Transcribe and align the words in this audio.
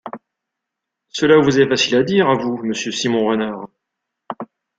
Cela 1.09 1.37
vous 1.39 1.59
est 1.59 1.67
facile 1.69 1.95
à 1.97 2.01
dire 2.01 2.27
à 2.27 2.33
vous, 2.33 2.57
Monsieur 2.65 2.91
Simon 2.91 3.23
Renard. 3.27 3.67